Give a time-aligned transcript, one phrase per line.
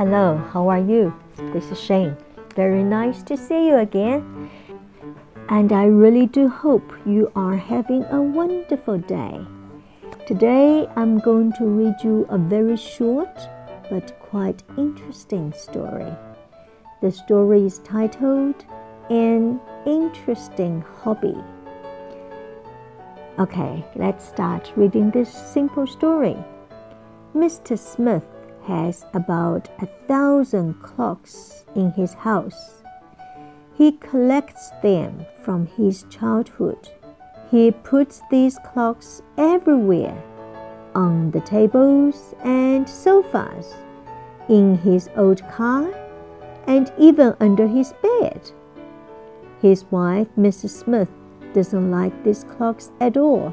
[0.00, 1.12] Hello, how are you?
[1.52, 2.16] This is Shane.
[2.56, 4.50] Very nice to see you again.
[5.50, 9.38] And I really do hope you are having a wonderful day.
[10.26, 13.38] Today I'm going to read you a very short
[13.90, 16.10] but quite interesting story.
[17.02, 18.64] The story is titled
[19.10, 21.36] An Interesting Hobby.
[23.38, 26.38] Okay, let's start reading this simple story.
[27.34, 27.78] Mr.
[27.78, 28.24] Smith
[28.70, 32.82] has about a thousand clocks in his house.
[33.76, 36.88] He collects them from his childhood.
[37.50, 40.22] He puts these clocks everywhere
[40.94, 43.74] on the tables and sofas,
[44.48, 45.92] in his old car,
[46.68, 48.52] and even under his bed.
[49.60, 50.70] His wife, Mrs.
[50.70, 51.10] Smith,
[51.54, 53.52] doesn't like these clocks at all.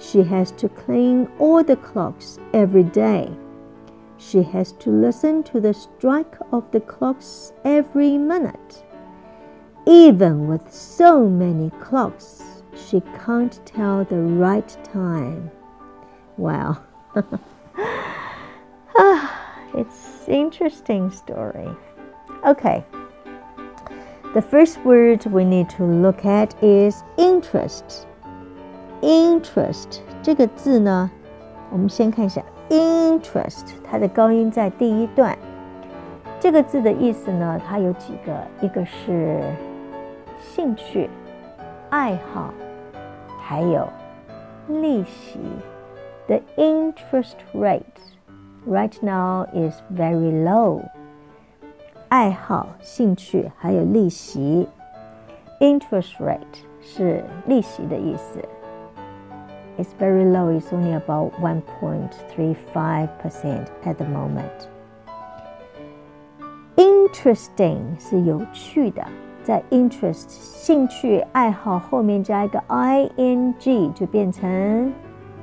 [0.00, 3.30] She has to clean all the clocks every day
[4.17, 8.83] She has to listen to the strike of the clocks every minute.
[9.85, 12.43] Even with so many clocks,
[12.75, 15.49] she can't tell the right time.
[16.37, 16.77] Wow.
[19.73, 21.69] it's interesting story.
[22.45, 22.83] Okay.
[24.33, 28.05] The first word we need to look at is interest.
[29.01, 31.09] Interest 这个字呢，
[31.71, 35.36] 我们先看一下 interest，它的高音在第一段。
[36.40, 39.40] 这个字的意思呢，它有几个，一个是
[40.38, 41.08] 兴趣、
[41.90, 42.52] 爱好，
[43.40, 43.88] 还有
[44.68, 45.38] 利息。
[46.26, 47.82] The interest rate
[48.66, 50.82] right now is very low.
[52.08, 54.68] 爱好、兴趣还有利息
[55.60, 58.38] ，interest rate 是利息的意思。
[59.77, 60.49] It's very low.
[60.49, 64.67] It's only about 1.35% at the moment.
[66.75, 69.03] Interesting 是有趣的，
[69.43, 74.93] 在 interest 兴趣爱好后面加一个 ing 就变成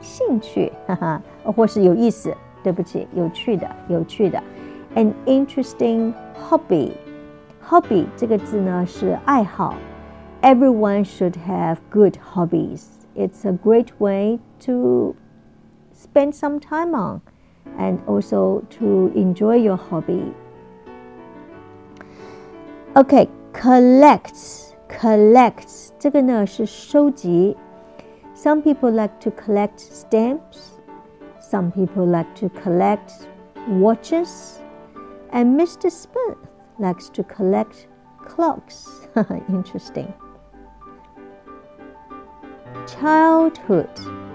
[0.00, 1.22] 兴趣，哈哈，
[1.54, 2.34] 或是有意思。
[2.62, 4.40] 对不起，有趣的，有趣的。
[4.94, 6.14] An interesting
[6.48, 6.92] hobby.
[7.68, 9.74] Hobby 这个字呢是爱好。
[10.42, 12.95] Everyone should have good hobbies.
[13.16, 15.14] It's a great way to
[15.92, 17.20] spend some time on
[17.78, 20.34] and also to enjoy your hobby.
[22.94, 27.56] Okay, collect, collect 这个呢是收集。
[28.34, 30.80] some people like to collect stamps,
[31.38, 33.28] some people like to collect
[33.68, 34.58] watches,
[35.30, 35.88] and Mr.
[35.88, 36.38] Smith
[36.80, 37.86] likes to collect
[38.18, 39.06] clocks.
[39.48, 40.12] Interesting.
[42.96, 43.86] Childhood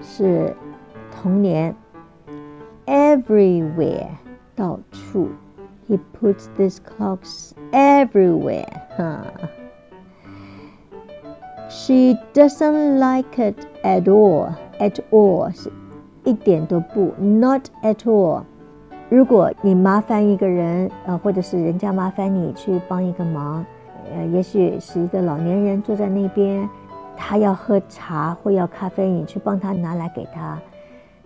[0.02, 0.54] 是
[1.10, 1.74] 童年，
[2.86, 4.08] everywhere
[4.54, 5.28] 到处。
[5.88, 8.66] He puts these clocks everywhere.
[8.96, 9.24] Huh.
[11.70, 14.52] She doesn't like it at all.
[14.78, 15.72] At all 是
[16.24, 18.42] 一点都不，not at all。
[19.08, 23.64] 如果你麻烦一个人，呃，或者是人家麻烦你去帮一个忙，
[24.12, 26.68] 呃，也许是一个老年人坐在那边，
[27.16, 30.58] 他要喝茶或要咖啡，你去帮他拿来给他，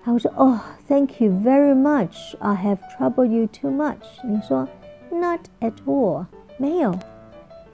[0.05, 0.57] 他会说：“Oh,
[0.89, 2.35] thank you very much.
[2.39, 4.69] I have troubled you too much。”你说：“
[5.11, 6.95] Not at all，没有，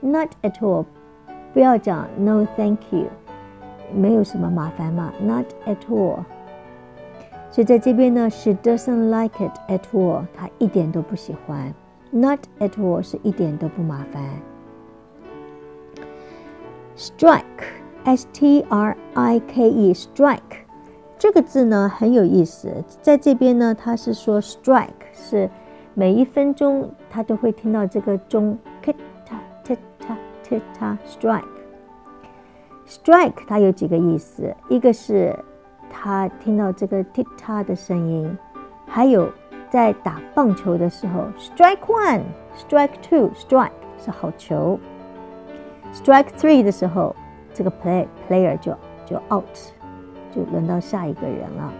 [0.01, 0.85] not at all。”
[1.53, 3.07] 不要讲 “No, thank you”，
[3.93, 6.19] 没有什么麻烦嘛，“Not at all”。
[7.49, 11.73] 所以在这边呢，“She doesn't like it at all”，她一点都不喜欢。“
[12.11, 14.23] Not at all” 是一点都不麻烦。
[18.04, 20.40] S T R I K E，strike
[21.18, 25.48] 这个字呢很有意思，在这边呢，它是说 “strike” 是
[25.94, 28.58] 每一分钟他都会听到这个钟。
[28.82, 29.76] ，tick ta ta
[30.46, 30.98] ta ta
[32.86, 35.34] strike，strike 它有几个意思，一个是
[35.90, 38.36] 他听到这个 tick ta 的声音，
[38.86, 39.32] 还有
[39.70, 42.20] 在打棒球的时候 strike one
[42.54, 44.78] strike two strike 是好球
[45.94, 47.16] ，strike three 的时候
[47.54, 49.44] 这个 play player 就就 out
[50.30, 51.72] 就轮到下一个人了。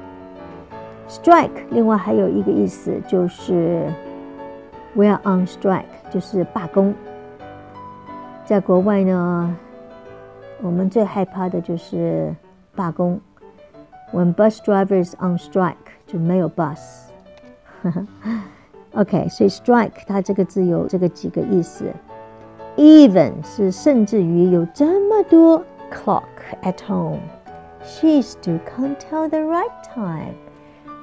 [1.09, 3.93] strike 另外还有一个意思就是
[4.95, 6.95] we are on strike 就是罢工。
[8.45, 9.57] 在国外呢，
[10.63, 12.35] 我们最害怕的就是
[12.75, 13.21] 罢工。
[14.13, 15.75] When bus drivers on strike，
[16.07, 17.09] 就没有 bus。
[18.93, 21.93] OK，所以 strike 它这个字有这个几个意思。
[22.78, 26.24] Even 是甚至于有这么多 clock
[26.64, 30.36] at home。She still can't tell the right time.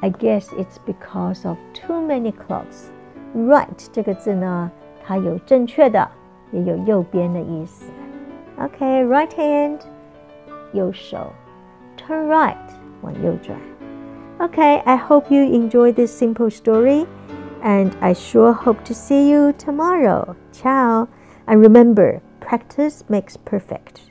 [0.00, 2.90] I guess it's because of too many clocks
[3.34, 4.70] right 这个字呢，
[5.04, 6.08] 它有正确的，
[6.52, 7.90] 也有右边的意思。
[8.58, 9.80] OK，right hand
[10.72, 11.32] 右手，
[11.96, 12.56] turn right
[13.02, 13.58] 往右转。
[14.38, 17.06] OK，I hope you enjoy this simple story,
[17.62, 20.34] and I sure hope to see you tomorrow.
[20.52, 21.08] Ciao,
[21.51, 24.07] And remember, practice makes perfect.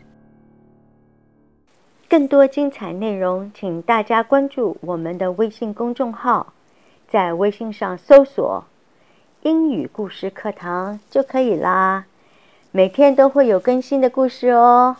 [2.06, 6.52] 更多精彩内容，请大家关注我们的微信公众号，
[7.08, 8.64] 在微信上搜索
[9.42, 12.04] “英语故事课堂”就可以啦。
[12.72, 14.96] 每天都会有更新的故事哦。